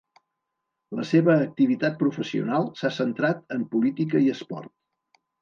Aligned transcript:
La 0.99 1.03
seva 1.09 1.35
activitat 1.47 1.99
professional 1.99 2.65
s'ha 2.81 2.91
centrat 2.97 3.45
en 3.59 3.67
política 3.77 4.25
i 4.27 4.35
esport. 4.39 4.73